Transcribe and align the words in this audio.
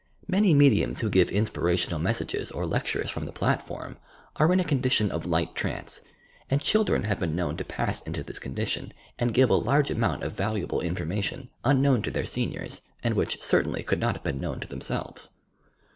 Many 0.27 0.55
mediums 0.55 1.01
who 1.01 1.11
give 1.11 1.29
inspirational 1.29 1.99
messages 1.99 2.49
or 2.49 2.65
lectures 2.65 3.11
from 3.11 3.27
the 3.27 3.31
platform 3.31 3.97
are 4.37 4.51
in 4.51 4.59
a 4.59 4.63
condition 4.63 5.11
of 5.11 5.27
light 5.27 5.53
trance, 5.53 6.01
and 6.49 6.59
children 6.59 7.03
have 7.03 7.19
been 7.19 7.35
known 7.35 7.55
to 7.57 7.63
pass 7.63 8.01
into 8.01 8.23
this 8.23 8.39
condition 8.39 8.93
and 9.19 9.31
give 9.31 9.51
a 9.51 9.53
large 9.53 9.91
amount 9.91 10.23
of 10.23 10.35
vahiablp 10.35 10.81
information, 10.81 11.49
unknown 11.63 12.01
to 12.01 12.09
their 12.09 12.25
seniors, 12.25 12.81
and 13.03 13.13
which 13.13 13.43
certainly 13.43 13.83
could 13.83 13.99
not 13.99 14.15
have 14.15 14.23
been 14.23 14.41
known 14.41 14.59
to 14.61 14.67
themselves. 14.67 15.29